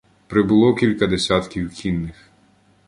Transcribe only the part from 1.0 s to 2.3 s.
десятків кінних.